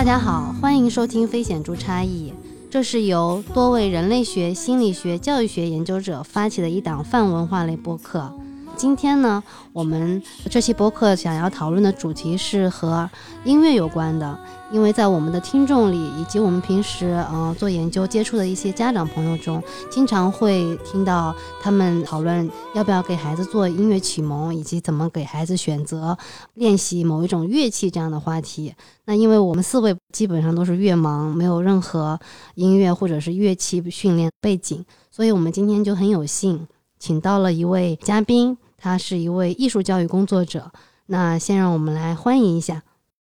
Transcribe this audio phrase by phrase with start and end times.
[0.00, 2.30] 大家好，欢迎收听《非显著差异》，
[2.70, 8.32] 这是由多位人类学、心理学、教育学研究者发起的一档泛文化类播客。
[8.80, 9.44] 今天呢，
[9.74, 13.10] 我们这期播客想要讨论的主题是和
[13.44, 14.38] 音乐有关的，
[14.72, 26.16] 因为在我们的听众里，以及我们平时呃做研究接触的一些家长朋友中，经常会听到他们讨论要不要给孩子做音乐启蒙，以及怎么给孩子选择
[26.54, 28.74] 练习某一种乐器这样的话题。
[29.04, 32.18] 那因为我们四位基本上都是乐盲，没有任何
[32.54, 36.66] 音乐或者是乐器训练背景，所以我们今天就很有幸
[36.98, 40.72] 请到了一位嘉宾，他是一位艺术教育工作者。
[41.06, 42.82] 那先让我们来欢迎一下，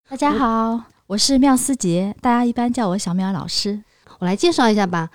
[0.09, 3.85] 大家好，我是妙思杰，大家一般叫我小淼老师。
[4.19, 5.11] 我来介绍一下吧。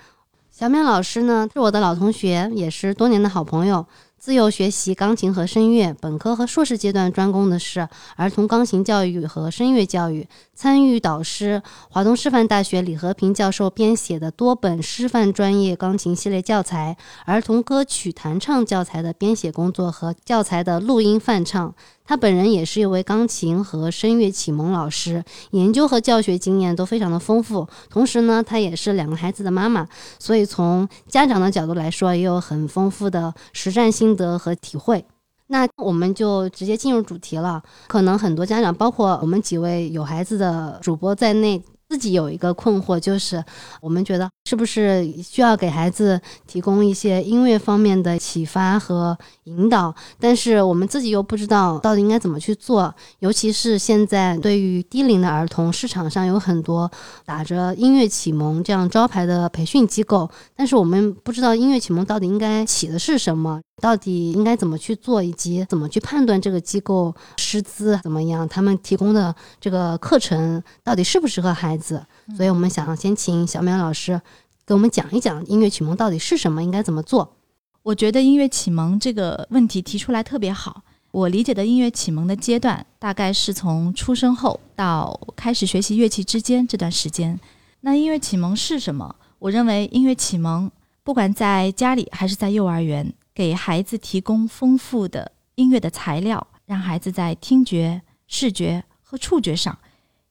[0.50, 3.84] 小淼老师呢是我的老同学，也是多年的好朋友。
[4.20, 21.74] 自幼学习钢琴和声乐，本科和硕士阶段专攻的是儿童钢琴教育和声乐教育，参与导师华东师范大学李和平教授编写的多本师范专业钢琴系列教材、儿童歌曲弹唱教材的编写工作和教材的录音翻唱。
[22.10, 25.22] 他本人也是一位钢琴和声乐启蒙老师，
[25.52, 27.68] 研究和教学经验都非常的丰富。
[27.88, 29.86] 同时呢，他也是两个孩子的妈妈，
[30.18, 35.04] 所以从家长的角度来说，也有很丰富的实战心得和体会。
[35.46, 37.62] 那我们就直接进入主题了。
[37.86, 43.44] 可能很多家长，包括我们几位有孩子的主播在内，自己有一个困惑，就是
[43.80, 52.92] 我们觉得是不是需要给孩子提供一些音乐方面的启发和引导，但是我们自己又不知道到底应该怎么去做。
[53.20, 56.90] 尤其是现在对于低龄的儿童，市场上有很多
[57.24, 63.60] 打着音乐启蒙这样招牌的培训机构，但是我们不知道音乐启蒙到底应该起的是什么。
[63.80, 72.04] 到底应该怎么去做，以及怎么去判断这个机构师资怎么样，他们提供的这个课程到底适不适合孩子？
[72.36, 74.20] 所以我们想先请小淼老师
[74.66, 77.36] 给我们讲一讲音乐启蒙到底是什么，应该怎么做。
[77.82, 80.82] 我觉得音乐启蒙这个问题提出来特别好。
[81.12, 87.38] 我理解的音乐启蒙的阶段，大概是从出生后到开始学习乐器之间这段时间。
[87.80, 89.16] 那音乐启蒙是什么？
[89.38, 90.70] 我认为音乐启蒙，
[91.02, 93.12] 不管在家里还是在幼儿园。
[93.32, 99.78] 给孩子提供丰富的音乐的材料，让孩子在听觉、视觉和触觉上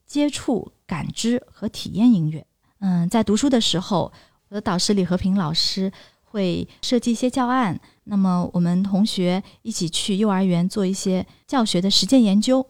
[0.06, 2.44] 接触、感知和体验音乐。
[2.80, 4.12] 嗯，在读书的时候，
[4.48, 5.92] 我的导师李和平老师
[6.24, 12.66] 会设计一些教案，那么我们同学一起去幼儿园做一些教学的实践研究。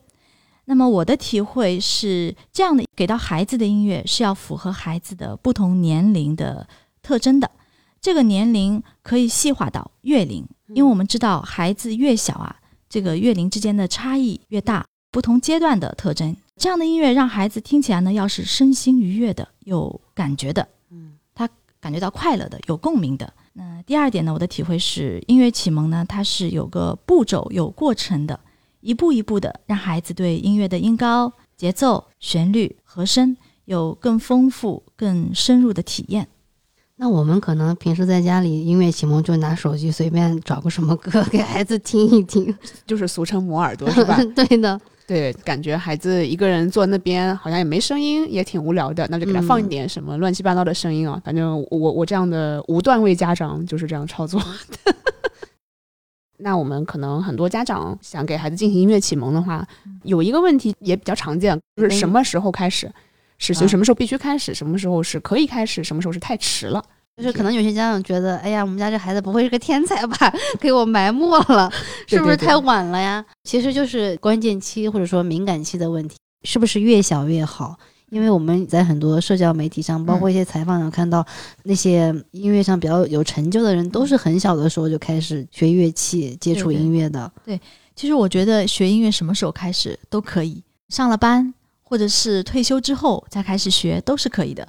[0.65, 6.67] 那么我的体会是这样的：给到孩子的音乐是要符合孩子的不同年龄的
[7.01, 7.49] 特征的。
[8.01, 12.57] 这个年龄可以细化到月龄，因为我们知道孩子越小啊，
[12.89, 16.35] 这个月龄之间的差异越大，不同阶段的特征。
[16.59, 21.49] 这样的音乐让孩子听起来呢，要是身心愉悦的、有感觉的，嗯，他
[21.79, 23.33] 感觉到快乐的、有共鸣的。
[23.53, 28.37] 那第二点呢，我的体会是，音乐启蒙呢，它是有个步骤、有过程的，
[28.81, 36.27] 一步一步的让孩子对音乐的音高、节奏、旋律、和声有更丰富、更深入的体验。
[36.97, 42.53] 那我们可能平时在家里音乐启蒙就拿手机随便找个什么歌给孩子听一听，
[42.85, 44.19] 就是俗称磨耳朵是吧？
[44.35, 51.19] 对的，对，感觉孩子一个人坐那边好像也没声音，也挺无聊的，那就给他放一点什么乱七八糟的声音啊。
[51.25, 54.39] 反正我我这样的无段位家长就是这样操作。
[56.37, 59.67] 那我们可能很多家长想给孩子进行音乐启蒙的话，
[60.03, 62.87] 有一个问题也比较常见，就是什么时候开始？
[63.39, 66.85] 是就什么时候必须开始，什么时候是可以开始，什么时候是太迟了。
[67.19, 70.33] 就是可能有些家长觉得，哎呀，我们家这孩子不会是个天才吧？
[70.59, 71.71] 给我埋没了，
[72.07, 73.23] 是不是太晚了呀？
[73.43, 77.77] 其实就是关键期或者说敏感期的问题，是不是越小越好？
[78.09, 81.23] 因为我们在很多社交媒体上，包括一些采访上看到，
[81.63, 87.31] 那些音乐上比较有成就的人，都是很小的时候就开始学乐器、接触音乐的。
[87.45, 87.59] 对，
[87.95, 91.53] 其实我觉得学音乐什么时候开始都可以，上了班。
[91.81, 94.67] 或者是退休之后再开始学都是可以的。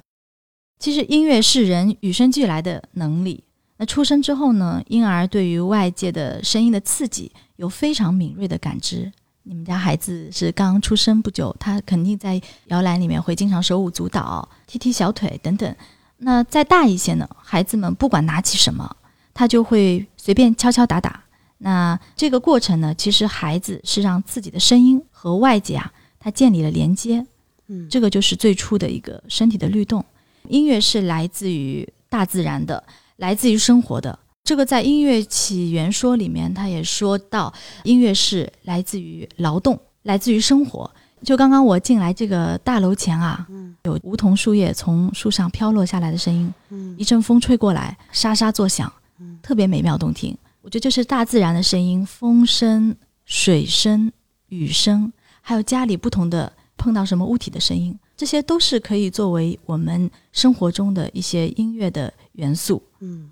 [0.81, 3.43] 其实音乐是人与生俱来的能力。
[3.77, 9.11] 那出生之后呢，婴儿对于外界的声音的刺激有非常敏锐的感知。
[9.43, 15.75] 你们家孩子是刚刚出生不久，他肯定在摇篮里面会经常手舞足蹈、踢踢小腿等等。
[16.17, 18.95] 那再大一些呢，孩子们不管拿起什么，
[19.35, 21.23] 他就会随便敲敲打打。
[21.59, 25.93] 那这个过程呢，其实孩子是让自己的声音和外界啊。
[26.19, 27.23] 他建立了连接，
[27.67, 30.03] 嗯，这个就是最初的一个身体的律动。
[30.47, 32.83] 音乐是来自于大自然的，
[33.17, 34.17] 来自于生活的。
[34.43, 37.53] 这个在音乐起源说里面，他也说到，
[37.83, 40.89] 音乐是来自于劳动，来自于生活。
[41.23, 50.35] 就刚刚我进来这个大楼前啊，嗯有梧桐树叶从树上飘落下来的声音，嗯一阵风吹过来，沙沙作响嗯，特别美妙动听。
[50.63, 52.95] 我觉得这是大自然的声音，风声、
[53.25, 54.11] 水声、
[54.49, 62.83] 雨声，还有家里不同的碰到什么物体的声音，这些都是可以作为我们生活中的一些音乐的元素。
[62.99, 63.31] 嗯。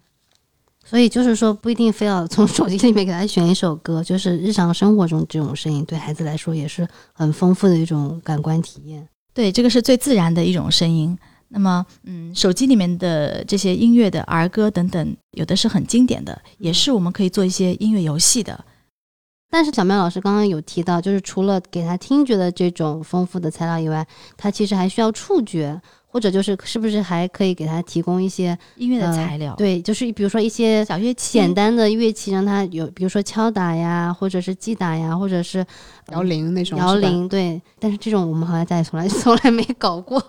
[0.84, 9.08] 所以就是说，不一定非要从手机里面给他选一首歌，就是日常生活中这种声音，对孩子来说也是很丰富的一种感官体验。
[9.32, 11.16] 对，这个是最自然的一种声音。
[11.50, 18.66] 那么，嗯，手机里面的这些音乐的儿歌等等，有的是很经典的，也是我们可以做一些音乐游戏的。
[19.50, 24.06] 但是小麦老师刚刚有提到，就是除了给他听觉的这种丰富的材料以外，
[24.38, 35.66] 他其实还需要触觉，或者就是是不是还可以给他提供一些音乐的呃材料，对，就是比如说一些小乐器，简单的乐器，让他有，比如说敲打呀，或者是击打呀，或者是
[36.12, 37.62] 摇铃那种，摇铃，对。
[37.80, 40.24] 但是这种我们好像家里从来 从来没搞过。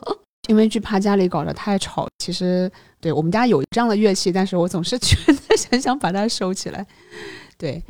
[0.49, 2.09] 因为惧怕家里搞得太吵。
[2.19, 2.69] 其实
[2.99, 5.39] 对我们家有这样的乐器，但是我总是觉得
[5.71, 6.85] 很想把它收起来。
[7.57, 7.81] 对，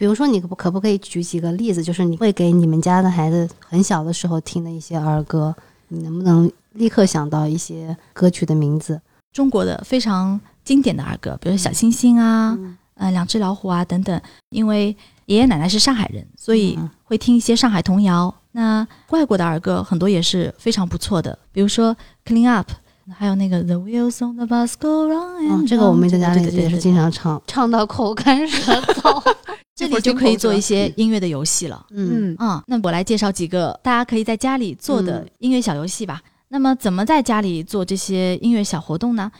[0.00, 1.82] 比如说，你可不可不可以举几个例子？
[1.82, 5.54] 就是你会给你们家的孩子很小的时候听的一些儿歌，
[5.88, 8.98] 你能不能立刻想到一些歌曲的名字？
[9.30, 14.18] 中国的非常经典的儿歌，比如小星星啊，嗯呃，两只老虎啊等等。
[14.48, 18.34] 因为爷爷奶奶是上海人，所以嗯会听一些上海童谣。
[18.52, 21.94] 那外国的儿歌很多也是非常不错的，比如说
[22.24, 22.70] 《Clean Up》，
[23.12, 25.62] 还有那个《The Wheels on the Bus Go Round and 嗯，Round》。
[25.68, 29.22] 这个我们在家里也是经常唱，唱到口干舌燥。
[29.80, 31.86] 这里就可以做一些音乐的游戏了。
[31.90, 36.20] 嗯嗯啊、那我来介绍几个大家可以在家里做的嗯音乐小游戏吧。
[36.48, 39.30] 那么，怎么在家里做这些音乐小活动呢？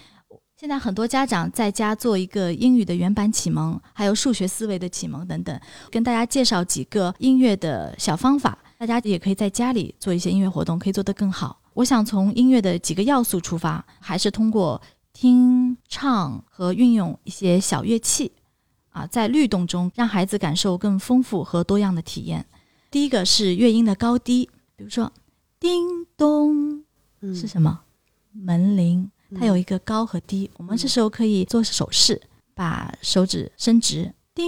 [0.57, 5.61] 现在很多家长在家做一个英语的原版启蒙，还有数学思维的启蒙等等，
[5.91, 11.61] 跟大家介绍几个音乐的小方法，大家也可以在家里做一些音乐活动，可以做得更好。
[11.75, 14.81] 我想从音乐的几个要素出发，还是通过
[15.13, 18.31] 听、唱和运用一些小乐器，
[18.91, 22.45] 啊，在律动中让孩子感受更丰富和多样的体验。
[22.91, 25.13] 第一个是乐音的高低，比如说
[25.59, 26.85] 叮咚
[27.21, 27.81] 嗯是什么？
[28.33, 30.51] 门铃，它有一个高和低。
[30.57, 32.21] 我们这时候可以做手势，
[32.55, 34.47] 把手指伸直，叮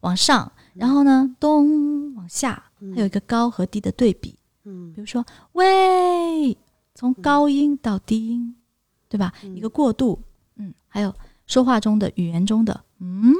[0.00, 4.36] 往上，然后呢咚往下，它有一个高和低的对比。
[4.64, 6.56] 嗯比如说喂，
[6.94, 8.56] 从高音到低音，
[9.08, 9.32] 对吧？
[9.54, 10.18] 一个过渡，
[10.56, 11.14] 嗯，还有
[11.46, 13.34] 说话中的语言中的嗯，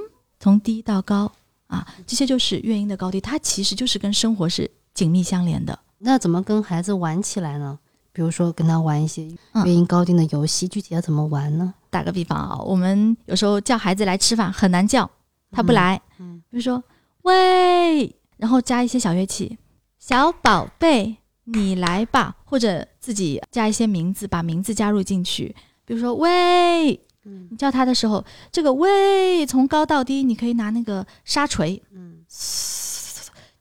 [0.44, 1.32] 从低到高
[1.69, 5.79] 啊，这些就是乐音的高低，它其实就是跟生活是紧密相连的。
[6.00, 7.79] 那怎么跟孩子玩起来呢？
[8.12, 11.73] 比如说跟他玩一些嗯乐音高低的游戏，具体要怎么玩呢？
[11.88, 15.11] 打个比方啊，我们有时候叫孩子来吃饭很难叫，
[15.50, 16.85] 他不来，嗯比如说
[17.23, 19.56] 喂，然后加一些小乐器，
[19.99, 25.56] 小宝贝你来吧，或者自己加一些名字，把名字加入进去，
[25.87, 32.25] 比如说喂，嗯你叫他的时候，这个喂从高到低，你可以拿那个沙锤，嗯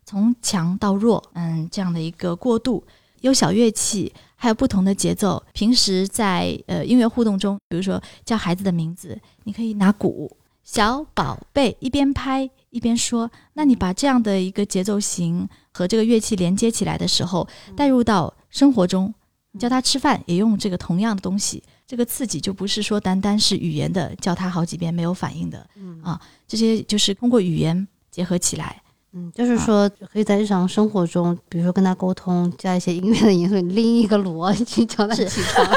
[0.05, 2.83] 从强到弱，嗯，这样的一个过渡，
[3.21, 5.43] 有小乐器，还有不同的节奏。
[5.53, 13.31] 平时在呃音乐互动中，比如说叫孩子的名字，你可以拿鼓，小宝贝，一边拍一边说。
[13.53, 19.11] 那你把这样的一个节奏型和这个乐器连接起来的时候，带入到生活中，
[19.51, 21.63] 你叫他吃饭也用这个同样的东西。
[21.93, 28.81] 这个刺激就不是说单单是语言的，叫他好几遍没有反应的嗯啊，这些就是通过语言结合起来。
[29.11, 35.67] 嗯，就是说可以在日常生活中，比如说跟他沟通，加一些音乐的因素，你拎一个锣去叫他起床。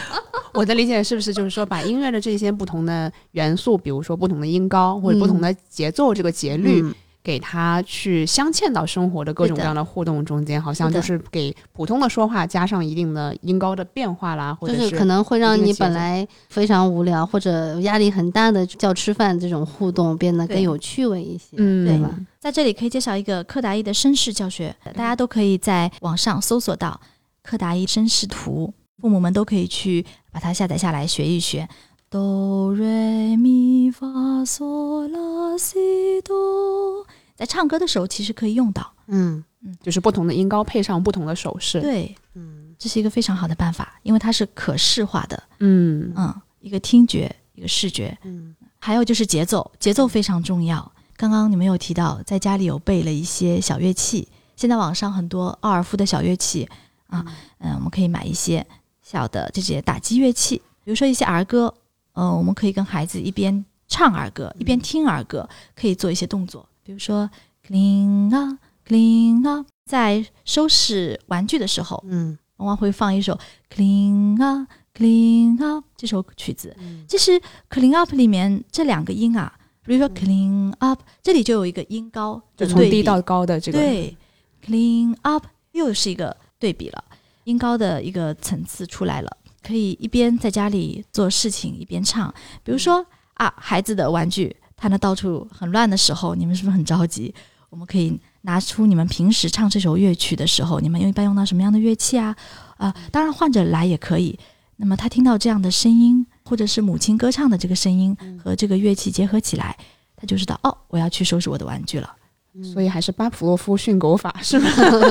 [0.54, 6.94] 我的理解是不是就是说，把音乐的这些不同的元素，比如说不同的音高或者不同的节奏，这个节律，嗯
[7.26, 21.84] 给他去镶嵌到生活的各种各样的互动中间，好像就是给普通的说话加上一定的音高的变化啦，或者就是可能会让你本来非常无聊或者压力很大的叫吃饭这种互动变得更有趣味一些，嗯。
[21.84, 22.14] 对吧？
[22.38, 27.00] 在这里可以介绍一个柯达伊的身世教学，大家都可以在网上搜索到
[27.42, 31.68] 柯达伊身世图，父母们都可以去把它下载下来学一学。
[32.08, 34.06] 哆瑞咪发
[34.44, 37.04] 嗦拉西哆，
[37.36, 38.92] 在唱歌的时候其实可以用到。
[39.08, 41.80] 嗯嗯就是不同的音高配上不同的手势。
[41.80, 45.42] 对，嗯这是一个非常好的办法，因为它是可视化的。
[45.60, 50.92] 嗯嗯，一个听觉，一个视觉，嗯还有就是节奏，节奏非常重要。
[51.16, 56.68] 刚刚你们有提到，在家里有备了一些小乐器，现在网上很多奥尔夫的小乐器
[57.08, 57.24] 啊，
[57.58, 58.64] 嗯、我们可以买一些
[59.02, 61.72] 小的这些打击乐器，比如说一些儿歌，
[62.12, 67.28] 呃，我们可以跟孩子一边唱儿歌一边听儿歌，可以做一些动作，比如说
[67.66, 72.38] clean up clean up，在收拾玩具的时候，嗯。
[72.58, 73.38] 往往会放一首
[73.70, 76.74] Clean Up Clean Up 这首曲子。
[76.78, 77.04] 嗯。
[77.06, 77.38] 其实
[77.68, 79.52] Clean Up 里面这两个音啊，
[79.84, 82.72] 比如说 Clean Up，这里就有一个音高的对比。
[82.72, 84.16] 就从低到高的这个，对
[84.64, 87.04] ，clean up 又是一个对比了，
[87.44, 92.32] 音高的一个层次出来了，可以一边在家里做事情一边唱。
[92.64, 97.34] 比如说啊，孩子的玩具他那到处很乱的时候，你们是不是很着急？
[97.70, 102.36] 我们可以拿出你们平时唱这首乐曲的时候，你们用一般用到什么样的乐器啊？
[102.76, 104.38] 啊，当然换着来也可以。
[104.76, 109.76] 那么他听到这样的声音，或者是母亲歌唱的这个声音和这个乐器结合起来，
[110.14, 112.14] 他就知道哦，我要去收拾我的玩具了。
[112.62, 114.70] 所以还是巴甫洛夫训狗法是吧？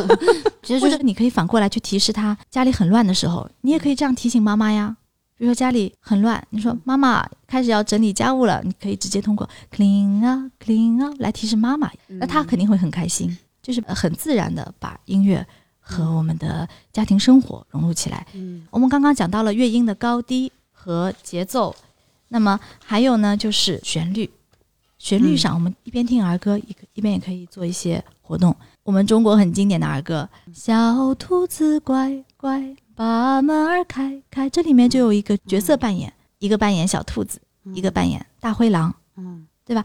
[0.63, 4.95] 其实就是你可以反过来去提示他家里很乱的时候，你也可以这样提醒妈妈呀。
[5.37, 15.45] 比如说家里很乱，你说妈妈开始要整理家务了，你可以直接通过 clean up clean up 来提示妈妈，那她肯定会很开心，就是呃很自然的把音乐
[15.79, 18.25] 和我们的家庭生活融入起来。
[18.33, 21.75] 嗯我们刚刚讲到了乐音的高低和节奏，
[22.29, 24.29] 那么还有呢就是旋律。
[24.97, 28.55] 旋律上，我们一边听儿歌，一一边也可以做一些活动。
[28.81, 37.39] 我们中国很经典的儿歌《小兔子乖乖把门儿开开》，这里面就有一个角色扮演，一个扮演小兔子，
[37.73, 38.93] 一个扮演大灰狼。
[39.17, 39.83] 嗯对吧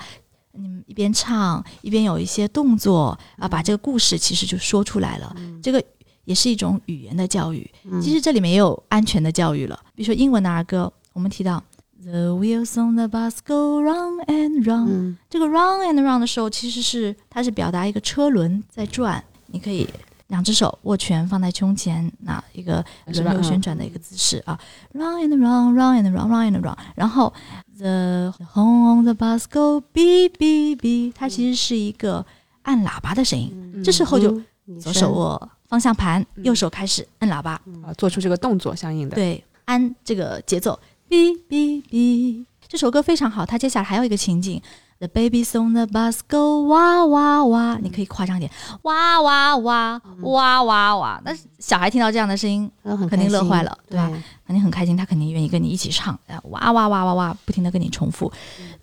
[0.53, 5.35] 你们一边唱一边有一些动作啊，把这个故事其实就说出来了。
[5.63, 5.83] 这个
[6.25, 7.69] 也是一种语言的教育。
[7.85, 9.79] 嗯其实这里面也有安全的教育了。
[9.95, 11.63] 比如说英文的儿歌，我们提到
[12.03, 19.87] The wheels on the bus go round and round，、嗯这个 round and round 的时候，其实是它是表达一个车轮在转，你可以
[20.31, 24.59] 两只手握拳放在胸前，那一个轮流旋转的一个姿势啊
[24.95, 27.33] ，round and round，round and round，round and round，然后
[27.77, 32.25] the horn on the bus go beep beep beep，它其实是一个
[32.63, 33.83] 按喇叭的声音。
[33.85, 39.17] 这时候就嗯左手握方向盘，右手开始按喇叭，啊，做出这个动作相应的。
[39.17, 42.45] 对，按这个节奏，哔哔哔。
[42.69, 44.63] 这首歌非常好，它接下来还有一个情景
[45.01, 48.53] ，The babies on the bus go 哇哇哇，你可以夸张一点，
[48.83, 51.21] 哇哇哇哇哇哇。
[51.25, 52.71] 那小孩听到这样的声音，
[53.09, 54.09] 肯定乐坏了对吧
[54.47, 58.31] 肯定很开心，他肯定愿意跟你一起唱，呃哇哇哇哇哇，不停的跟你重复。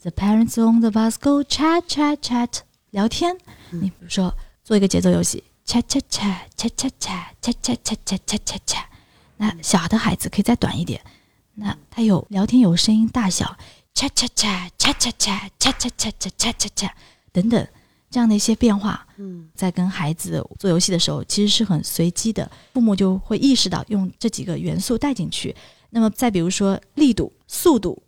[0.02, 2.50] The parents on the bus go chat chat chat，
[2.90, 3.38] 聊天。
[3.70, 4.34] 你比如说
[4.64, 8.84] 做一个节奏游戏，chat chat chat chat chat chat chat chat chat chat chat chat chat。
[9.38, 11.00] 那小的孩子可以再短一点，
[11.54, 13.56] 那他有聊天有声音大小
[13.98, 16.92] ，chat chat chat chat chat chat chat chat chat chat chat chat chat
[17.32, 17.68] 等等
[18.12, 19.06] 这样的一些变化。
[19.18, 25.56] 嗯在跟孩子做游戏的时候，其实是很随机的，父母就会意识到用这几个元素带进去。
[25.90, 28.04] 那么再比如说力度、速度，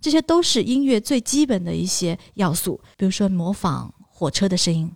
[0.00, 2.78] 这些都是音乐最基本的一些要素。
[2.98, 4.92] 比如说模仿火车的声音，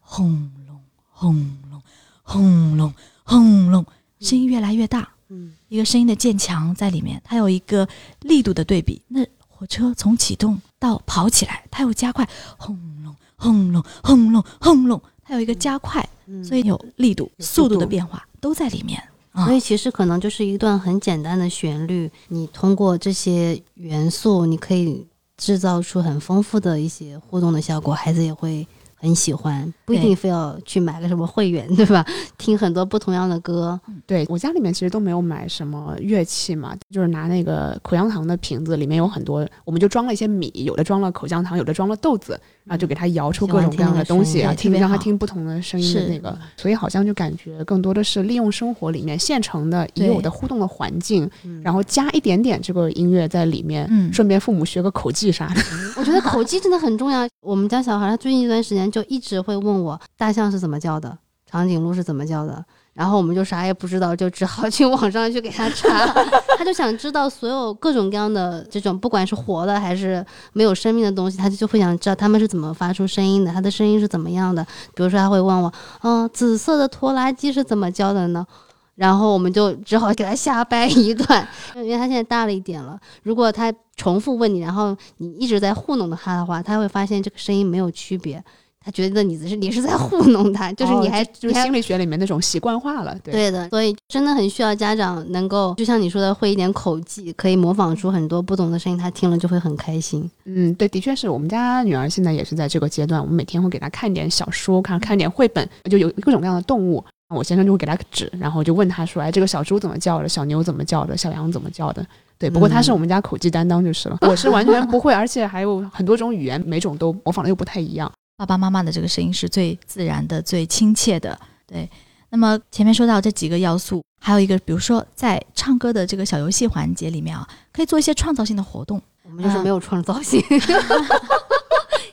[0.00, 1.34] 轰隆轰
[1.70, 1.82] 隆
[2.22, 3.86] 轰隆轰隆，
[4.20, 7.88] 声音越来越大，嗯一个声音的渐强在里面，它有一个
[8.20, 9.00] 力度的对比。
[9.08, 9.24] 那
[9.58, 19.00] 火车从启动到跑起来，它有加快，轰隆轰隆轰隆轰隆，它有一个加快，嗯所以有力度、有速度的变化都在里面。
[19.32, 28.66] 啊所以其实可能就是一段很简单的旋律，你通过这些元素，你可以制造出很丰富的一些互动的效果，孩子也会
[29.06, 32.04] 很喜欢，不一定非要去买个什么会员， 对吧？
[32.36, 51.30] 听很多不同样的歌，对我家里面其实都没有买什么乐器嘛，就是拿那个口香糖的瓶子，里面有很多，我们就装了一些米，有的装了口香糖，有的装了豆子，然后就给他摇出各种各样的东西啊，听让他听不同的声音的那个，所以好像就感觉更多的是利用生活里面现成的已有的互动的环境，
[51.62, 55.60] 然后加一点点这个音乐在里面，嗯顺便父母学个口技啥的。
[55.96, 57.26] 我觉得口技真的很重要。
[57.40, 61.16] 我们家小孩他最近一段时间就一直会问我大象是怎么叫的，
[61.48, 62.64] 长颈鹿是怎么叫的，
[62.96, 66.06] 然后我们就啥也不知道，就只好去网上去给他查。
[66.56, 70.24] 他就想知道所有各种各样的这种，不管是活的还是
[70.54, 74.64] 没有生命的东西，他就会想知道他们是怎么发出声音的，他的声音是怎么样的。
[74.94, 75.72] 比如说他会问我，
[76.02, 78.46] 嗯、紫色的拖拉机是怎么叫的呢？
[78.94, 82.98] 然后我们就只好给他瞎掰一段，因为他现在大了一点了。
[83.22, 88.42] 如果他重复问你，然后你一直在糊弄他的话，他会发现这个声音没有区别，
[88.86, 93.32] 他觉得你是你是在糊弄他，就是你还、哦就是心理学里面那种习惯化了，对。
[93.34, 100.30] 对的，所以真的很需要家长能够，就像你说的，会一点口技，可以模仿出很多不同的声音，他听了就会很开心。
[100.44, 107.04] 嗯，对，的确是我们家女儿现在也是在这个阶段，我们每天会给她看点小说，看看点绘本，就有各种各样的动物。
[107.34, 110.28] 我先生就会给她指，然后就问她说：“哎，这个小猪怎么叫的？
[110.28, 111.16] 小牛怎么叫的？
[111.16, 112.06] 小羊怎么叫的？”
[112.38, 118.12] 对，不过他是我们家口技担当就是了，我是完全不会，而且还有很多种语言，每种都模仿的又不太一样。
[118.36, 121.38] 爸爸妈妈的这个声音是最自然的、最亲切的。
[121.66, 121.88] 对。
[122.28, 129.00] 那么前面说到这几个要素，还有一个，比如说在唱歌的这个小游戏环节里面啊，可以做一些创造性的活动。
[129.22, 130.42] 我们就是没有创造性。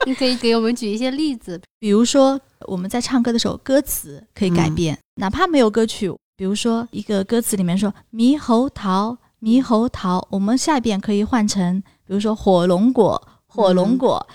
[0.06, 6.14] 你可以给我们举一些例子，比如说我们在唱歌的时候，歌词可以改变，哪怕没有歌曲。
[6.36, 13.22] 比如说一个歌词里面说“猕猴桃，猕猴桃”，我们下一遍可以换成，比如说“火龙果，
[13.54, 14.26] 火龙果”。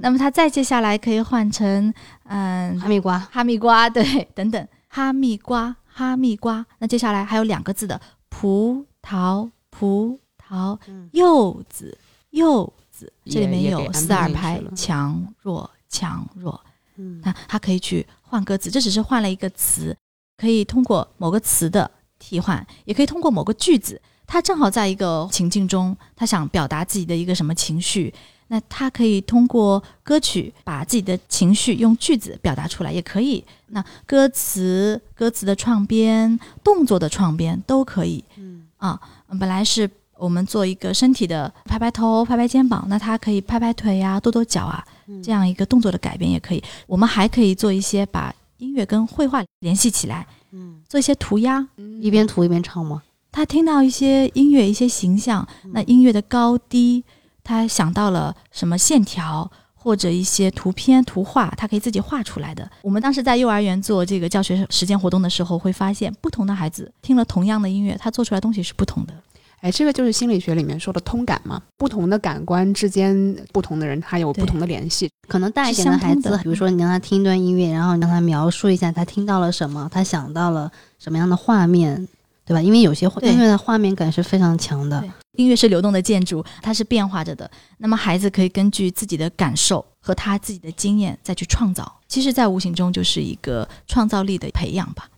[0.00, 1.92] 那么它再接下来可以换成
[2.24, 6.64] 嗯，哈密瓜，哈密瓜， 对，等等，哈密瓜，哈密瓜。
[6.78, 10.78] 那接下来还有两个字的葡萄，葡萄，
[11.12, 11.98] 柚子，
[12.30, 13.12] 柚子。
[13.24, 16.60] 这里面有四二拍，强弱强弱，
[16.96, 19.96] 嗯，那它可以去换歌词，这只是换了一个词，
[20.36, 28.12] 可以通过某个词的替换，也可以通过某个句子，它正好在一个情境中，他想表达自己的一个什么情绪，
[28.48, 33.44] 那他可以通过歌曲把自己的情绪用句子表达出来，也可以。
[33.68, 39.00] 那歌词、歌词的创编、动作的创编都可以，嗯啊，
[39.38, 39.88] 本来是。
[40.20, 44.84] 我们做一个身体的拍拍头、拍拍肩膀，那他可以拍拍腿呀、跺跺脚啊，
[45.22, 46.64] 这样一个动作的改变也可以。
[46.88, 51.64] 我们还可以做一些把音乐跟绘画联系起来，嗯，做一些涂鸦，
[52.00, 53.00] 一边涂一边唱吗？
[53.30, 57.04] 他听到一些音乐、一些形象，那音乐的高低，
[57.48, 62.70] 他想到了什么线条或者一些图片、图画，他可以自己画出来的。
[62.82, 69.14] 我们当时在幼儿园做这个教学实践活动的时候，会发现不同的孩子听了同样的音乐，他做出来东西是不同的。
[69.60, 75.08] 哎，这个就是心理学里面说的通感嘛，不同的感官之间，不同的人他有不同的联系。
[75.26, 82.06] 可能大一点的孩子，比如说你让他听一段音乐，然后你让他描述一下他听到了什么，他想到了什么样的画面，
[82.48, 82.62] 对吧？
[82.62, 85.04] 因为有些音乐的画面感是非常强的。
[85.36, 87.48] 音乐是流动的建筑，它是变化着的。
[87.76, 92.00] 那么孩子可以根据自己的感受和他自己的经验再去创造。
[92.08, 95.08] 其实，在无形中就是一个创造力的培养吧。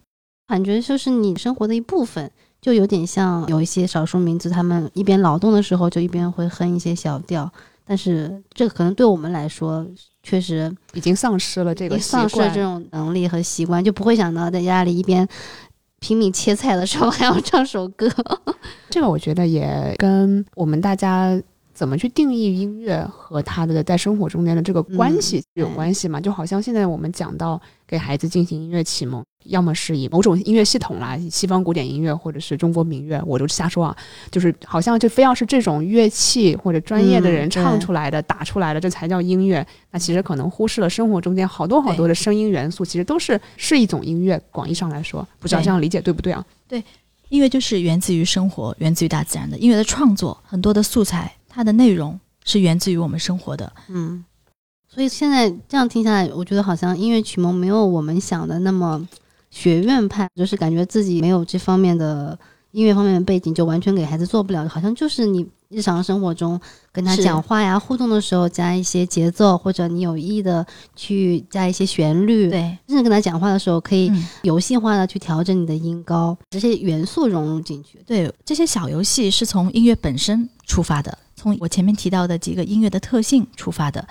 [0.48, 2.30] 感觉就是你生活的一部分。
[2.60, 7.50] 就有点像有一些少数民族，他们一边劳动的时候，就一边会哼一些小调。
[7.86, 9.86] 但是这个可能对我们来说，
[10.22, 15.26] 确实已经丧失了这个丧失了这种能力和习惯，就不会想到在家里一边
[16.00, 18.10] 拼命切菜的时候还要唱首歌。
[18.90, 21.40] 这个我觉得也跟我们大家。
[21.80, 26.20] 怎么去定义音乐和他的在生活中间的这个关系有关系嘛？
[26.20, 33.96] 就好像现在我们讲到给孩子进行音乐启蒙，要么是以某种音乐系统啦，西方古典音乐或者是中国民乐，我就瞎说啊，
[34.30, 39.66] 就是好像就非要是这种乐器或者专业的人唱出来的、打出来的，这才叫音乐。
[39.90, 44.38] 那其实可能忽视了生活中间好多好多的声音元素，其实都是是一种音乐。
[44.50, 46.44] 广义上来说，不知道这样理解对不对啊？
[46.68, 46.84] 对，
[47.30, 51.32] 音乐就是源自于生活，源自于大自然的音乐的创作，很多的素材。
[51.50, 54.24] 它的内容是源自于我们生活的，嗯，
[54.88, 59.06] 所以现在这样听下来，我觉得好像音乐启蒙没有我们想的那么
[59.50, 62.38] 学院派，就是感觉自己没有这方面的
[62.70, 65.46] 音乐方面的背景，就完全给孩子做不了，好像就是你。
[65.72, 66.60] 日常生活中
[66.90, 74.10] 跟他讲话呀、互动的时候加一些节奏，或者你有意的去加一些旋律，对，甚至跟他讲话的时候可以
[74.42, 78.02] 游戏化的去调整你的音高，这些元素融入进去。
[78.04, 84.06] 对，这些小游戏是从音乐本身出发的，从我前面提到的几个音乐的特性出发的。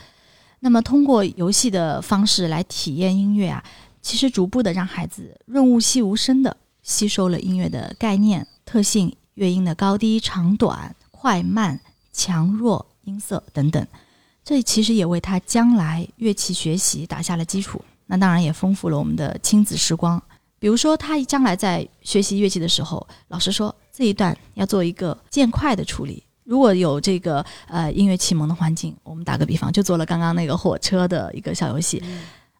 [0.61, 3.63] 那么通过游戏的方式来体验音乐啊，
[4.01, 10.95] 其实逐步的让孩子润物细无声的吸收了音乐的概念、特性、乐音的高低、长短。
[11.11, 11.77] 快慢、
[12.13, 13.85] 强弱、音色等等，
[14.41, 17.83] 这其实也为他将来乐器学习打下了基础。
[18.05, 20.23] 那当然也丰富了我们的亲子时光。
[20.59, 26.23] 比如说，他将来在学习乐器的时候，老师说这一段要做一个渐快的处理。
[26.49, 32.01] 如果有这个呃音乐启蒙的环境，我们打个比方，就做了刚刚那个火车的一个小游戏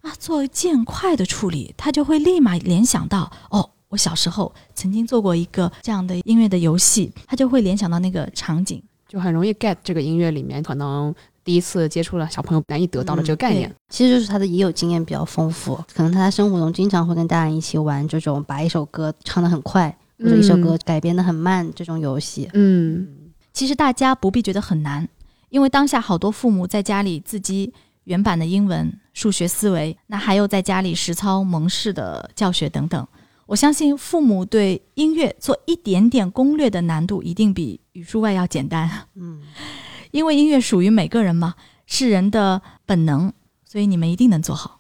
[0.02, 3.68] 啊，做渐快的处理，他就会立马联想到哦。
[3.88, 11.12] 我小时候曾经做过一个这样的音乐的游戏，他就会联想到那个场景，就很容易 get 这个音乐里面可能
[11.44, 13.74] 第一次接触了小朋友难以得到的这个概念。
[13.90, 22.48] 其实就是他的已有经验比较丰富，可能他在生活中经常会跟大人一起玩这种把一首歌唱得很快，或者一首歌改编的很慢这种游戏。
[22.54, 23.08] 嗯，
[23.54, 25.08] 其实大家不必觉得很难，
[25.50, 27.74] 因为当下好多父母在家里自己
[28.06, 33.08] 原版的英文、数学思维，那还有在家里实操蒙氏的教学等等。
[33.46, 39.08] 我相信父母对音乐做一点点攻略的难度一定比语数外要简单。
[39.16, 39.42] 嗯，
[40.12, 41.56] 因为音乐属于每个人嘛，
[41.88, 43.34] 是人的本能，
[43.66, 44.79] 所以你们一定能做好。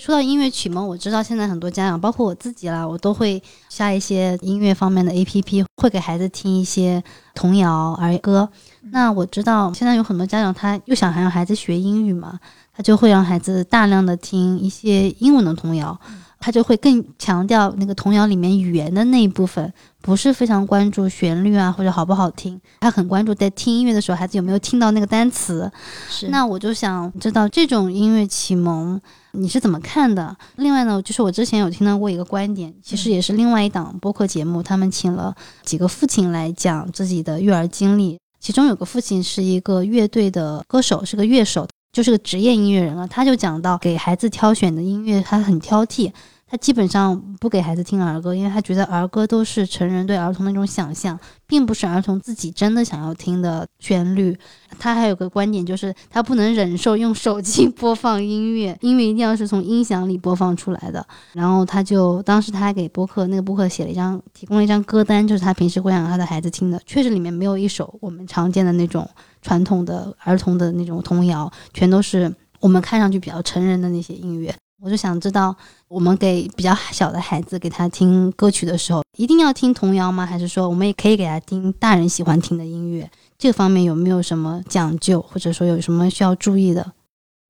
[0.00, 8.48] 说到音乐启蒙，我知道现在很多家长，包括我自己啦，我都会下一些音乐方面的 A P P，会给孩子听一些童谣儿歌。
[8.90, 12.40] 那我知道现在有很多家长，他又想还让孩子学英语嘛，
[12.74, 16.00] 他就会让孩子大量的听一些英文的童谣。
[16.42, 25.70] 他就会更强调那个童谣里面语言的那一部分，不是非常关注旋律啊或者好不好听，他很关注在听音乐的时候孩子有没有听到那个单词。
[26.10, 29.00] 是那我就想知道这种音乐启蒙
[29.30, 30.36] 你是怎么看的？
[30.56, 43.06] 另外呢，就是我之前有听到过一个观点，其实也是另外一档播客节目，他们请了几个父亲来讲自己的育儿经历，其中有个父亲是一个乐队的歌手，是个乐手，就是个职业音乐人了。
[43.06, 46.10] 他就讲到给孩子挑选的音乐，他很挑剔。
[46.46, 54.36] 他基本上不给孩子听儿歌，因为他觉得儿歌都是成人对儿童的一种想象，并不是儿童自己真的想要听的旋律。
[54.78, 61.02] 他还有个观点，就是他不能忍受用手机播放音乐， 音乐一定要是从音响里播放出来的。
[61.32, 69.08] 然后他就当时他还给播客那个播客写了一张，提供了一张歌单，就是他平时会让他的孩子听的，确实里面没有一首我们常见的那种
[69.42, 74.54] 传统的儿童的那种童谣，全都是我们看上去比较成人的那些音乐。
[74.80, 75.54] 我就想知道，
[75.86, 80.26] 我们给比较小的孩子给他听歌曲的时候，一定要听童谣吗？
[80.26, 83.08] 还是说我们也可以给他听大人喜欢听的音乐？
[83.38, 86.92] 这方面有没有什么讲究，或者说有什么需要注意的？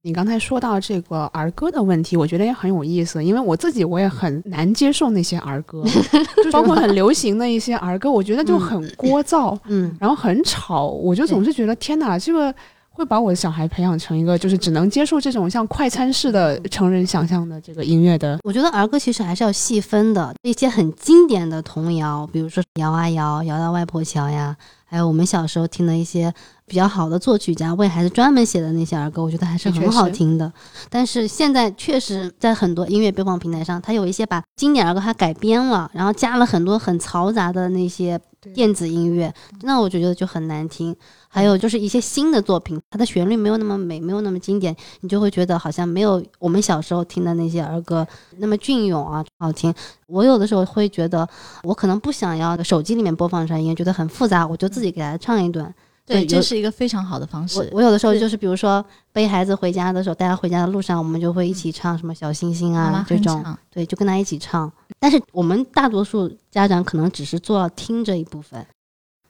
[0.04, 5.84] 你刚才说到这个儿歌的问题，我觉得也很有意思，因为我自己我也很难接受那些儿歌，
[6.42, 12.52] 就包括很流行的一些儿歌，我觉得就很聒噪，嗯，然后很吵，我就总是觉得天哪，这个
[12.90, 18.40] 会把我的小孩培养成一个就是只能接受这种像快餐式的成人想象的这个音乐的。
[18.42, 24.56] 我觉得儿歌其实还是要细分的，一些很经典的童谣，比如说摇啊摇，摇到外婆桥呀，
[24.92, 26.30] 还有我们小时候听的一些
[26.66, 30.52] 比较好的作曲家为孩子专门写的那些儿歌，我觉得还是很好听的。
[30.90, 38.20] 但是现在确实在很多音乐播放平台上，它有一些把经典儿歌它改编了，然后加了很多很嘈杂的那些
[38.54, 40.94] 电子音乐，那我就觉得就很难听。
[41.28, 48.06] 还有就是一些新的作品，它的旋律没有那么美，没有那么经典，你就会觉得好像没有我们小时候听的那些儿歌
[48.38, 49.72] 那么隽永啊，好听。
[50.06, 51.26] 我有的时候会觉得，
[51.62, 55.72] 我可能不想要手机里面播放出来音乐，觉得很复杂，我就自己给他唱一段。
[56.04, 57.68] 对，这是一个非常好的方式。
[57.72, 64.70] 我有的时候就是，比如说背孩子回家的时候，带他回家的路上，我们就会一起唱什么小星星啊这种，对，就跟他一起唱。
[64.98, 68.66] 但是我们大多数家长可能只是做到听这一部分。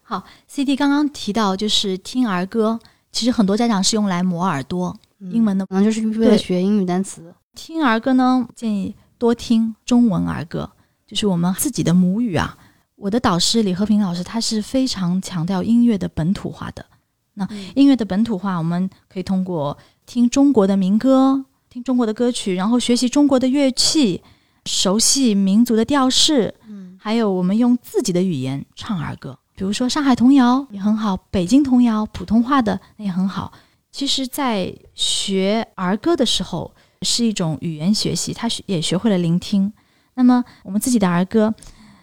[0.03, 2.79] 好 CD 刚刚提到就是听儿歌，
[3.13, 4.97] 其实很多家长是用来磨耳朵。
[5.31, 7.33] 英文的可能就是为了学英语单词。
[7.55, 10.69] 听儿歌呢，建议多听中文儿歌，
[11.07, 12.59] 就是我们自己的母语啊。
[13.03, 16.87] 我的导师李和平老师，他是非常强调音乐的本土化的。
[17.35, 24.23] 那音乐的本土化，我们可以通过听中国的民歌，听中国的歌曲，然后学习中国的乐器，
[24.67, 33.53] 熟悉民族的调式，嗯，还有我们用自己的语言唱儿歌，比如说上海童谣也很好，北京童谣普通话的那也很好。
[33.91, 39.73] 其实，在学儿歌的时候，是一种语言学习，他学也学会了聆听。
[40.15, 41.53] 那么，我们自己的儿歌，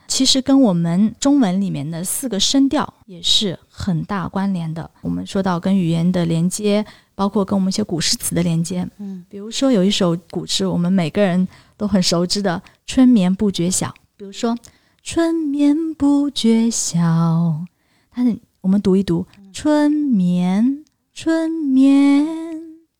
[0.09, 4.89] 其实跟我们中文里面的四个声调也是很大关联的。
[5.01, 8.85] 我们说到跟语言的连接，包括跟我们一些古诗词的连接。
[8.97, 13.93] 嗯，比如说有一首古诗，我们每个人都很熟知的“春眠不觉晓”。
[14.17, 14.57] 比如说
[15.03, 17.63] “春眠不觉晓”，
[18.11, 22.27] 它是我们读一读“春眠”，春眠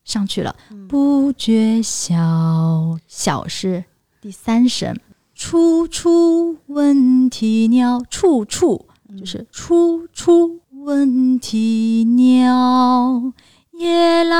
[0.04, 0.54] 上去了，
[0.88, 3.84] 不觉晓，晓是
[4.22, 4.96] 第三声。
[5.40, 8.86] 处处闻啼鸟，处处
[9.18, 13.32] 就是处处闻啼鸟，
[13.72, 14.36] 夜来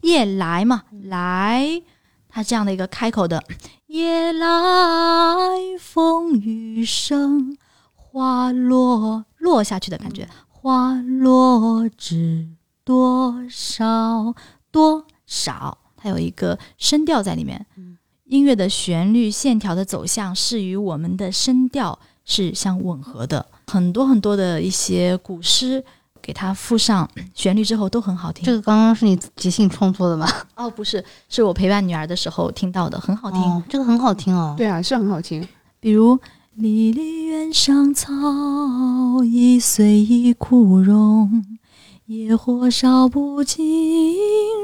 [0.00, 1.82] 夜来嘛，来，
[2.30, 3.44] 它这样的一个开口的，
[3.88, 4.48] 夜来
[5.78, 7.54] 风雨声，
[7.94, 12.48] 花落落下去的感觉，花落知
[12.84, 14.34] 多少
[14.70, 17.66] 多少，它有一个声调在里面。
[18.32, 25.84] 音乐的旋律线条的走向是与我们的声调是相吻合的，很多很多的一些古诗
[26.22, 28.42] 给它附上旋律之后都很好听。
[28.42, 30.26] 这个刚刚是你即兴创作的吗？
[30.54, 33.38] 哦，不是，是我陪伴女儿的时候听到的，很好听。
[33.38, 34.54] 哦，这个很好听哦。
[34.56, 35.46] 对啊，是很好听。
[35.78, 36.18] 比如
[36.56, 38.14] “离离原上草，
[39.24, 41.44] 一岁一枯荣。
[42.06, 43.62] 野火烧不尽，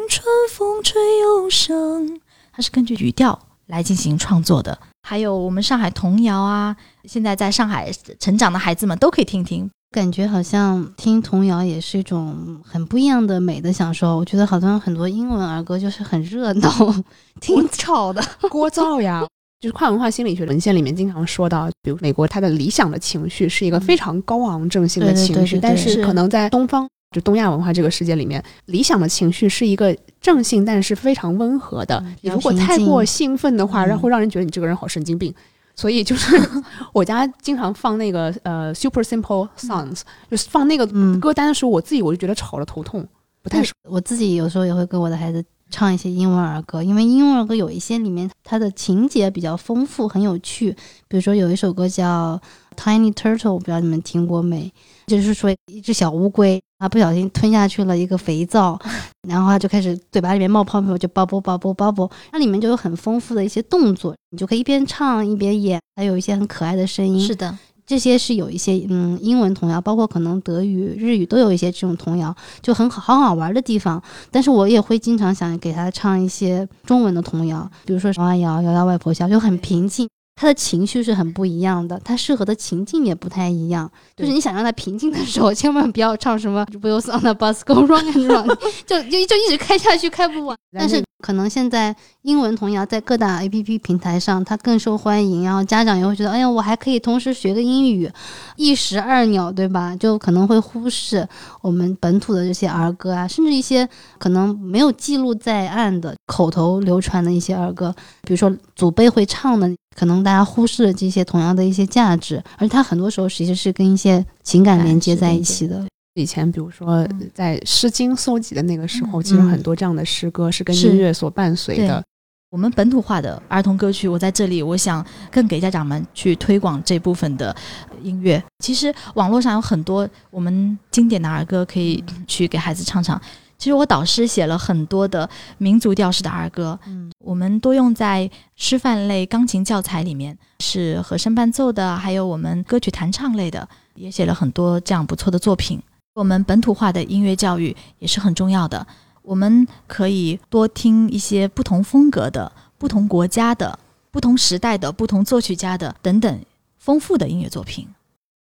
[0.08, 2.18] 春风吹又生。”
[2.50, 4.76] 它是根据语调来进行创作的。
[5.02, 9.70] 还有我们上海童谣啊，现在在上海成长的孩子们都可以听听。
[9.90, 14.18] 感觉好像听童谣也是一种很不一样的美的享受。
[14.18, 16.70] 我觉得好像很多英文儿歌就是很热闹，
[17.40, 18.20] 挺吵的。
[18.50, 19.24] 聒噪呀。
[19.60, 31.98] 就是跨文化心理学文献里面经常说到，比如美国它的理想的情绪是一个非常高昂正性的情绪，对对对但是是可能在东方就东亚文化这个世界里面，理想的情绪是一个正性，但是非常温和的。
[32.04, 35.34] 嗯你如果太过兴奋的话，让嗯会让人觉得你这个人好神经病。
[35.74, 36.36] 所以就是
[36.92, 43.06] 我家经常放那个呃 Super Simple Songs，、就是放那个嗯，歌单的时候，我自己我就觉得吵得头痛，
[43.42, 50.72] 不太舒我自己有时候也会跟我的孩子唱一些英文儿歌，因为英文儿歌有一些里面它的情节比较丰富，很有趣。
[51.06, 52.38] 比如说有一首歌叫
[52.78, 54.72] 《Tiny Turtle》，我不知道你们听过没？
[55.08, 58.78] 就是说一只小乌龟，啊不小心吞下去了一个肥皂，
[59.28, 62.10] 然后它就开始嘴巴里面冒泡泡，就 bubble bubble bubble。
[62.30, 67.20] 它里面就有很丰富的一些动作，你就可以一边唱一边演，还有一些很可爱的声音。
[67.20, 74.00] 是的，这些是有一些嗯英文童谣，包括可能德语、日语都有一些这种童谣，就很好好好玩的地方。
[74.30, 80.08] 但是我也会经常想给他唱一些中文的童谣，比如说《摇啊摇，摇摇外婆笑》，就很平静。
[80.40, 83.90] 他的情绪是很不一样的，他适合的情境也不太一样。
[84.16, 88.54] 就是你想让他平静的时候， 千万不要唱什么 “Wheels on the bus go round and round”，
[88.86, 90.56] 就就就一直开下去，开不完。
[90.72, 98.08] 但是可能现在英文童谣在各大 APP 平台上它更受欢迎，然后家长也会觉得，哎呀，我还可以同时学个英语，
[98.56, 99.96] 一石二鸟，对吧？
[99.96, 101.28] 就可能会忽视
[101.60, 115.84] 我们本土的这些儿歌啊，甚至一些可能没有记录在案的口头流传的一些儿歌，比如说祖辈会唱的，可能大家忽视了这些童谣的一些价值，而它很多时候其实是跟一些情感连接在一起的。
[116.18, 122.02] 以前比如说嗯在《诗经》搜集的那个时候，嗯其实很多这样的诗歌是跟音乐所伴随的。
[122.50, 127.54] 我们本土化的儿童歌曲，我在这里，我想更给家长们去推广这部分的
[128.02, 128.42] 音乐。
[128.60, 133.20] 其实网络上有很多我们经典的儿歌可以去给孩子唱唱。
[133.58, 135.28] 其实我导师写了很多的
[135.58, 145.82] 民族调式的儿歌，嗯，我们多用在师范类钢琴教材里面，是和声伴奏的，还有我们歌曲弹唱类的，也写了很多这样不错的作品。
[146.18, 148.84] 我们本土化的音乐教育也是很重要的，
[149.22, 153.78] 我们可以多听一些不同风格的、不同国家的、
[154.10, 156.40] 不同时代的、不同作曲家的等等
[156.76, 157.86] 丰富的音乐作品。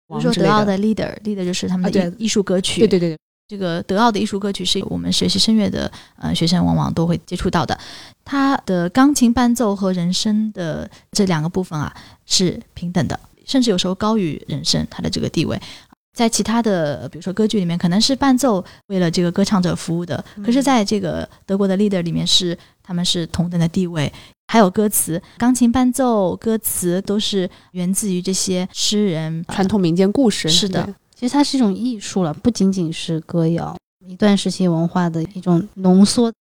[0.10, 7.80] 比如说德奥的 Leader，Leader 就是他们的艺艺术歌曲，对对对，这个德奥的艺术歌曲是我们学习声乐的呃学生往往都会接触到的。
[8.26, 11.96] 它的钢琴伴奏和人声的这两个部分啊
[12.26, 15.58] 是平等的，甚至有时候高于人声，它的这个地位。
[16.14, 24.12] 在其他的，比如说歌剧里面，可能是伴奏为了这个歌唱者服务的，可是在这个德国的 leader 里面是他们是同等的地位。
[24.48, 36.32] 还有歌词，钢琴伴奏、歌词都是源自于这些诗人传统民间故事是的其实它是一种艺术了，不仅仅是歌谣，一段时期文化的一种浓缩。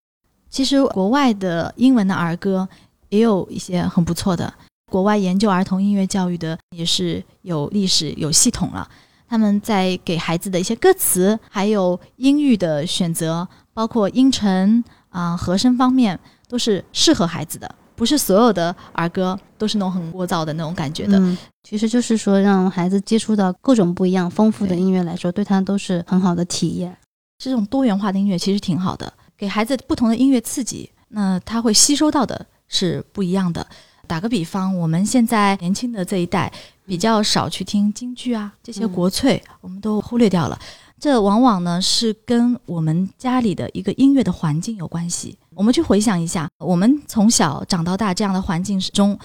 [0.50, 2.68] 其实国外的英文的儿歌
[3.08, 4.52] 也有一些很不错的，
[4.90, 8.86] 国外研究儿童音乐教育的也是有历史有系统了。
[9.32, 17.74] 他们在给孩子的一些歌词，还有音域的选择，包括音程啊、和声方面，都是适合孩子的。
[17.96, 21.18] 不是所有的儿歌都是那种很聒噪的那种感觉的。
[21.18, 26.94] 嗯，其实就是说让孩子接触到各种不一样、丰富的音乐来说，对他都是很好的体验。
[27.38, 33.66] 这种多元化的音乐其实挺好的，给孩子不同的音乐刺激，那他会吸收到的是不一样的。
[34.06, 36.52] 打个比方，我们现在年轻的这一代
[36.84, 40.58] 比较少去听京剧啊，这些嗯国粹我们都忽略掉了。
[40.98, 45.36] 这往往呢是跟我们家里的一个音乐的环境有关系。
[45.54, 49.18] 我们去回想一下，我们从小长到大这样的环境中，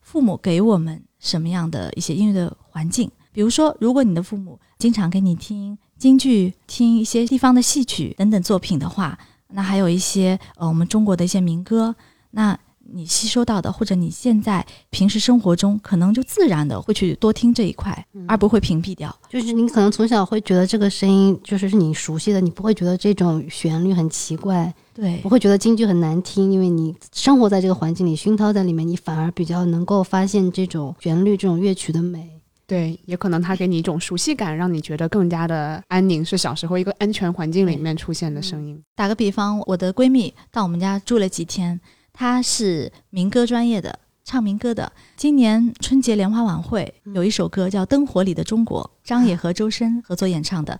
[0.00, 3.10] 父母给我们什么样的一些音乐的环境？
[3.32, 11.94] 比如说，如果你的父母经常给你听京剧、听一些地方的戏曲等等作品的话，那还有一些呃我们中国的一些民歌，
[12.30, 12.56] 那
[12.92, 19.14] 你吸收到的，或者你现在平时生活中可能就自然的会去多听这一块，嗯而不会屏蔽掉。
[19.28, 32.30] 就是你可能从小会觉得这个声音就是是你熟悉的，你不会觉得这种旋律很奇怪，对不会觉得京剧很难听，因为你生活在这个环境里，熏陶在里面，你反而比较能够发现这种旋律、这种乐曲的美。
[32.66, 38.82] 对，也可能它给你一种熟悉感，让你觉得更加的安宁，是小时候一个安全环境里面出现的声音。
[38.96, 41.78] 打个比方，我的闺蜜到我们家住了几天，
[42.16, 44.90] 她是民歌专业的，唱民歌的。
[45.16, 50.78] 今年春节联欢晚会有一首歌叫《灯火里的中国》，张也和周深合作演唱的。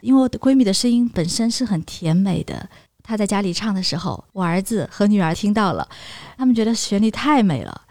[0.00, 2.66] 因为我的闺蜜的声音本身是很甜美的，
[3.02, 5.86] 她在家里唱的时候，我儿子和女儿听到了，
[6.38, 7.82] 他们觉得旋律太美了。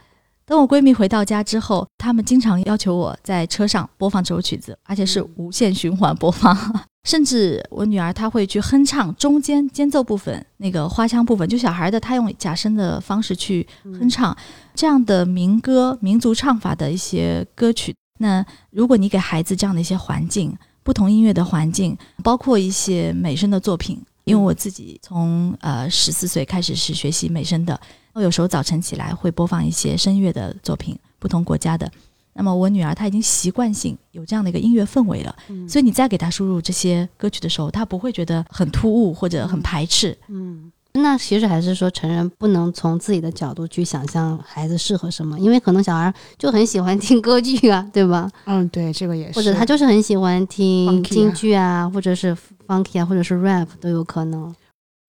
[0.47, 6.88] 等我闺蜜回到家之后，他们经常要求我在车上播放这首曲子，而且是无限循环播放。
[7.04, 14.36] 甚至我女儿她会去哼唱中间间奏部分那个花腔部分，就小孩的她用假声的方式去哼唱、
[14.76, 17.96] 这样的民歌、民族唱法的一些歌曲。
[18.20, 24.04] 那如果你给孩子这样的一些环境，不不同音乐的环境，包括一些美声的作品。
[24.24, 27.80] 因为我自己从呃十四岁开始是学习美声的，
[28.14, 31.92] 我有时候早晨起来会播放一些声乐的作品，不同国家的。
[32.39, 35.36] 那么我女儿她已经习惯性有这样的一个音乐氛围了，
[35.67, 40.17] 所以你再给她输入这些歌曲的时候，她不会觉得很突兀或者很排斥。
[40.30, 48.32] 嗯，那其实还是说成人不能从自己的角度去想象孩子适合什么，因为可能小孩就很喜欢听歌剧啊，对吧？
[48.45, 49.34] 嗯，对，这个也是。
[49.34, 52.34] 或者他就是很喜欢听京剧啊，或者是
[52.65, 54.56] funky 啊，或者是 rap 都有可能。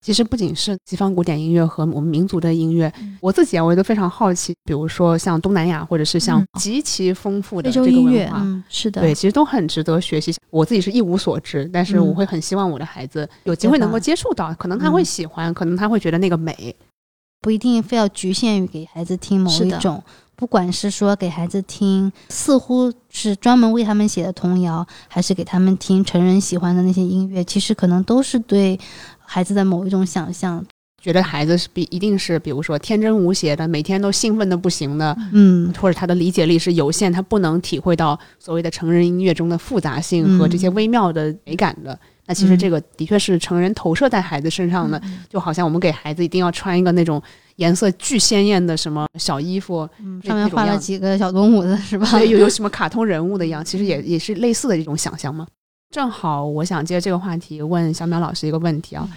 [0.00, 4.54] 其实不仅是西方古典音乐和我们民族的音乐，嗯我自己啊，我也都非常好奇。
[4.64, 10.34] 比如说像东南亚，或者是像嗯极其丰富的这个洲音乐文化，嗯，是的，对，其实都很值得学习。
[10.48, 16.74] 我自己是一无所知，但是嗯我会很希望我的孩子有机会能够接触到，可能他会嗯喜欢，可能他会觉得那个美。
[17.42, 20.02] 不一定非要局限于给孩子听某一种，
[20.36, 28.78] 不管是说给孩子听似乎是专门为他们写的童谣，还是给他们听成人喜欢的那些音乐，其实可能都是对
[29.32, 30.64] 孩子的某一种想象。
[31.00, 41.98] 觉得孩子是比一定是，比如说天真无邪的，每天都兴奋的不行的，嗯，或者他的理解力是有限，他不能体会到所谓的成人音乐中的复杂性和这些微妙的美感的。
[42.26, 47.22] 那其实嗯这个的确是成人投射在孩子身上的，就好像我们给孩子一定要穿一个那种
[47.56, 49.88] 颜色巨鲜艳的什么小衣服，
[50.22, 52.06] 那上面画了几个小动物的是吧？
[52.10, 55.46] 对，有有什么卡通人物的一 样，其实也也是类似的这种想象嘛。
[55.90, 59.08] 正好我想借这个话题问小淼老师一个问题啊。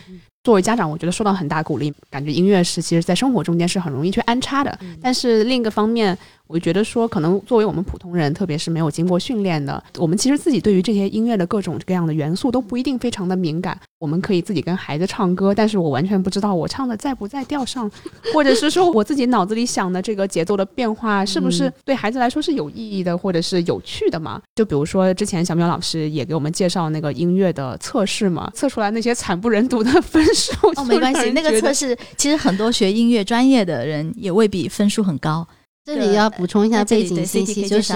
[0.44, 4.78] 作为家长，我觉得受到很大鼓励，感觉音乐是其实在生活中间是很容易去安插的。
[5.02, 13.80] 但是另一个方面，我觉得说，可能作为我们普通人，特别是没有经过训练的，我们其实自己对于这些音乐的各种各样的元素都不一定非常的敏感。
[14.00, 17.90] 我们可以自己跟孩子唱歌，但是我完全不知道我唱的在不在调上，
[18.34, 24.42] 或者是说我自己脑子里想的这个节奏的变化，是不是对孩子来说是有意义的，或者是有趣的嘛？
[24.56, 31.98] 就比如说之前小淼老师也给我们介绍那个音乐的测试嘛，测出来那些惨不忍睹的分数，哦，没关系，那个测试。
[32.18, 35.48] 其实很多学音乐专业的人也未必分数很高。
[35.86, 37.94] 这里要补充一下背景信息，就是。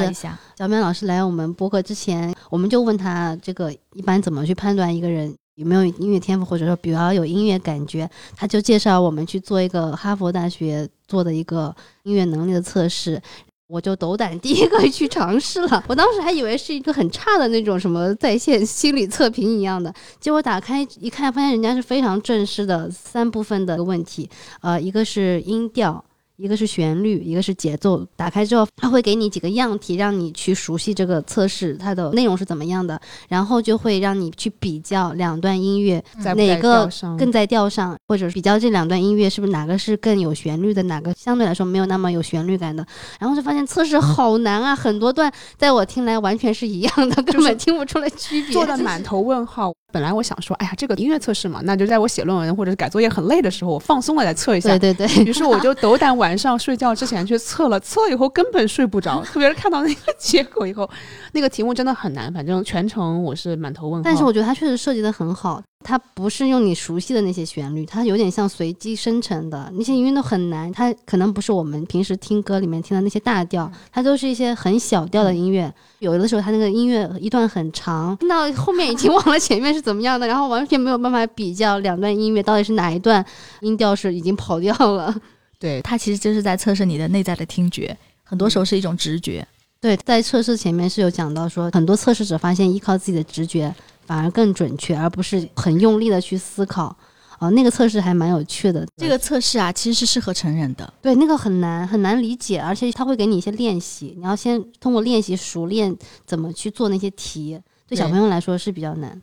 [0.58, 8.10] 小淼老师来我们播客之前，我们就问他这个一般怎么去判断一个人有没有音乐天赋，或者说比较有音乐感觉。
[8.36, 11.74] 他就介绍我们去做一个哈佛大学做的一个
[12.04, 13.22] 音乐能力的测试。
[13.68, 24.30] 我就斗胆 第一个去尝试了，我当时还以为是一个很差的那种什么在线心理测评一样的，结果打开一看，发现人家是非常正式的三部分的问题，
[24.62, 26.04] 呃，一个是音调，
[26.38, 28.06] 一个是旋律，一个是节奏。
[28.16, 42.86] 打开之后，它会给你几个样题，让你去熟悉这个测试它的内容是怎么样的，然后就会让你去比较两段音乐在哪个更在调上，或者比较这两段音乐是不是哪个是更有旋律的，哪个相对来说没有那么有旋律感的。
[43.20, 48.54] 然后就发现测试好难啊，很多段在我听来完全是一样的，根本听不出来区别。
[48.54, 49.74] 做的满头问号。
[49.94, 54.78] 本来我想说，哎呀，这个音乐测试嘛，那就在我写论文或者是改作业很累的时候，我放松了来测一下。
[54.78, 60.90] 对对对，于是我就斗胆晚上睡觉之前去测了，测了以后根本睡不着，特别是看到那个结果以后，
[61.32, 64.04] 那个题目真的很难，反正全程我是满头问号。
[64.04, 75.74] 但是我觉得它确实设计的很好，它不是用你熟悉的那些旋律，它有点像随机生成的，那些音乐都很难，它可能不是我们平时听歌里面听的那些大调，它都是一些很小调的音乐。
[76.00, 83.26] 有的时候它那个音乐一段很长，听到后面已经忘了前面是怎么样的，然后完全没有办法比较两段音乐到底是哪一段
[83.62, 85.16] 音调是已经跑调了。
[85.58, 89.48] 对它其实就是在测试你的内在的听觉，很多时候是一种直觉。
[89.80, 93.74] 对，在测试前面是有讲到说，很多测试者发现依靠自己的直觉
[94.08, 96.98] 反而更准确，而不是很用力的去思考。
[97.40, 98.84] 哦，那个测试还蛮有趣的。
[98.96, 100.92] 这个测试啊，其实是适合成人的。
[101.00, 109.22] 对，那个很难很难理解，而且他会给你一些练习，你要先通过练习熟练怎么去做那些题，对小朋友来说是比较难。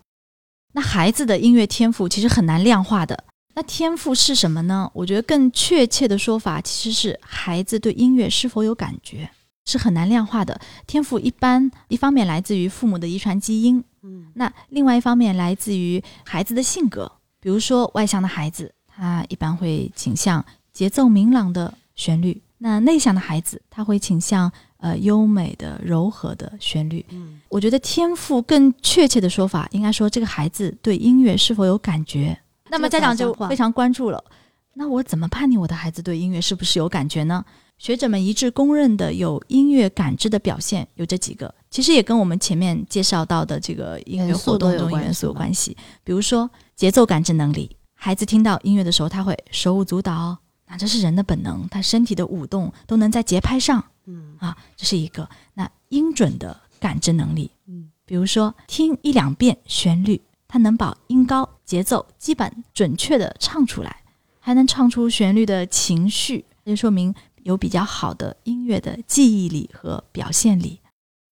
[0.75, 3.25] 那孩子的音乐天赋其实很难量化的。
[3.57, 4.89] 那天赋是什么呢？
[4.95, 9.29] 我觉得更确切的说法其实是孩子对音乐是否有感觉，
[9.65, 10.61] 是很难量化的。
[10.87, 17.11] 天赋一般一方面来自于父母的遗传基因，嗯那另外一方面来自于孩子的性格。
[17.41, 27.05] 比如说外向的孩子，他一般会倾向节奏明朗的旋律；那内向的孩子，他会倾向呃优美的柔和的旋律。
[27.11, 32.39] 嗯我觉得天赋更确切的说法，应该说这个孩子对音乐是否有感觉。
[32.71, 34.25] 那么家长就非常关注了，
[34.73, 37.45] 那我怎么判定我的孩子对音乐是不是有感觉呢？
[37.79, 45.77] 学者们一致公认的有音乐感知的表现有这几个，其实也跟我们前面介绍到的这个音乐活动都有关中元素有关系。
[46.03, 53.85] 比如说节奏感知能力，孩子听到音乐的时候，他会手舞足蹈，那这是人的本能，他身体的舞动都能在节拍上。
[54.07, 55.29] 嗯啊，这是一个。
[55.55, 64.05] 那音准的感知能力，嗯，比比如说听一两遍旋律，他能把音高、节奏基本准确的唱出来，
[64.39, 67.13] 还能唱出旋律的情绪，就说明
[67.45, 70.81] 有比较好的音乐的记忆力和表现力。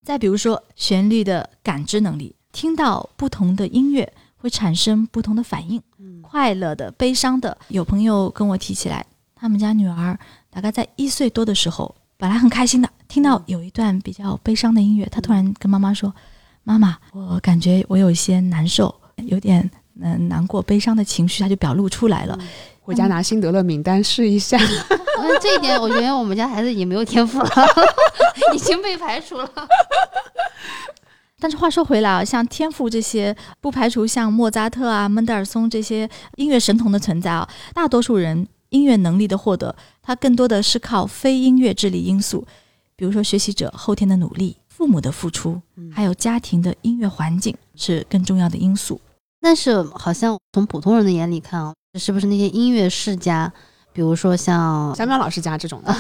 [0.07, 5.83] 再比如说旋律的感知能力，听到不同的音乐会产生不同的反应，
[6.21, 7.57] 快乐的、悲伤的。
[7.69, 9.05] 有朋友跟我提起来，
[9.35, 10.19] 他们家女儿
[10.51, 16.13] 大概在一岁多的时候，本来很开心的，听到有一段比较悲伤的音乐，她突然跟妈妈说
[16.65, 22.37] ：“妈妈，我感觉我有一些难受，有点嗯难过、悲伤的情绪，她就表露出来了。
[22.93, 24.59] 回家拿辛德勒名单试一下。
[25.19, 27.49] 嗯，这一点我觉得我们家孩子已经没有天赋了，
[28.55, 29.51] 已经被排除了。
[31.41, 42.47] 但是话说回来啊，像天赋这些，不排除像莫扎特啊、门德尔松这些音乐神童的存在啊，大多数人音乐能力的获得，它更多的是靠非音乐智力因素，
[42.95, 49.01] 比如说学习者后天的努力、父母的付出，还有家庭的音乐环境是更重要的因素。
[49.41, 53.53] 但是好像从普通人的眼里看啊，是不是那些音乐世家，
[53.93, 55.93] 比如说像小淼老师家这种的，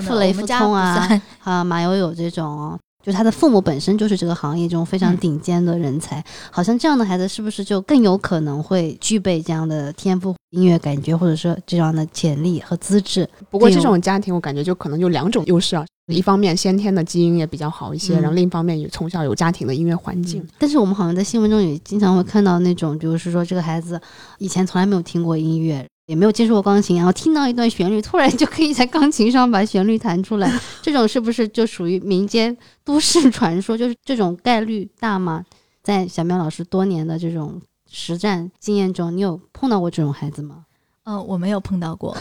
[0.00, 13.28] 傅雷、傅聪啊，啊马友友这种，就他的父母本身就是这个行业中非常顶尖的人才，好像这样的孩子是不是就更有可能会具备这样的天赋、音乐感觉，或者说这样的潜力和资质？
[13.50, 20.46] 不过这种家庭我感觉就可能有两种优势啊，一方面先天的基因也比较好一些，嗯然后另一方面也从小有家庭的音乐环境。
[20.58, 24.00] 但是我们好像在新闻中也经常会看到那种，就是说这个孩子
[24.38, 30.52] 以前从来没有听过音乐，也没有接触过钢琴，然后听到一段旋律，突然就可以在钢琴上把旋律弹出来，
[30.82, 33.78] 这种是不是就属于民间都市传说？
[33.78, 35.42] 就是这种概率大吗？
[35.82, 40.63] 在小苗老师多年的这种实战经验中，你有碰到过这种孩子吗？
[41.04, 42.16] 呃，我没有碰到过。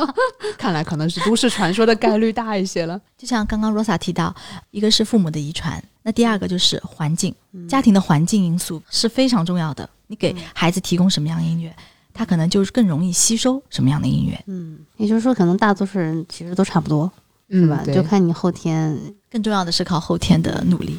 [0.58, 3.00] 看来可能是都市传说的概率大一些了。
[3.16, 4.34] 就像刚刚 Rosa 提到，
[4.70, 9.88] 一个是父母的遗传，那第二个就是环境，嗯家庭的环境因素是非常重要的。
[10.06, 11.74] 你给孩子提供什么样的音乐，
[12.12, 14.42] 他可能就是更容易吸收什么样的音乐。
[14.46, 17.10] 嗯，也就是说，可能大多数人其实都差不多，
[17.50, 17.82] 是吧？
[17.86, 18.98] 就看你后天
[19.30, 20.98] 更重要的是靠后天的努力。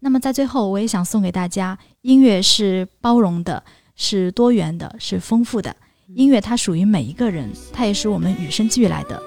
[0.00, 3.62] 那么在最后，我也想送给大家：音乐是包容的，
[3.96, 5.74] 是多元的，是丰富的。
[6.14, 9.20] 音乐它属于每一个人，它也是我们与生俱来的。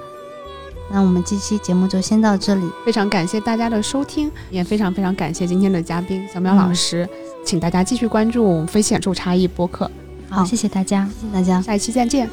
[0.92, 2.70] 那我们这期节目就先到这里。
[2.86, 7.08] 非常感谢大家的收听，也非常非常感谢今天的嘉宾小苗老师，
[7.46, 9.90] 请大家继续关注我们飞戏演奏差异播客，
[10.30, 11.10] 好谢谢大家。
[11.20, 11.62] 谢谢大家。
[11.62, 12.30] 下一期再见。